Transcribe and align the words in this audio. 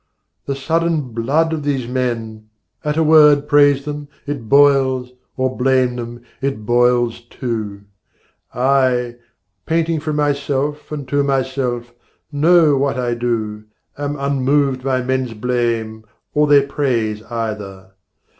The 0.47 0.55
sudden 0.55 1.11
blood 1.13 1.53
of 1.53 1.61
these 1.61 1.87
men! 1.87 2.49
at 2.83 2.97
a 2.97 3.03
word 3.03 3.47
Praise 3.47 3.85
them, 3.85 4.07
it 4.25 4.49
boils, 4.49 5.11
or 5.37 5.55
blame 5.55 5.95
them, 5.95 6.23
it 6.41 6.65
boils 6.65 7.21
too. 7.29 7.81
I, 8.51 9.17
painting 9.67 9.99
from 9.99 10.15
myself 10.15 10.91
and 10.91 11.07
to 11.07 11.21
myself, 11.21 11.93
Know 12.31 12.75
what 12.77 12.97
I 12.97 13.13
do, 13.13 13.65
am 13.95 14.17
unmoved 14.17 14.83
by 14.83 15.03
men's 15.03 15.35
blame 15.35 16.05
Or 16.33 16.47
their 16.47 16.65
praise 16.65 17.21
either. 17.25 17.91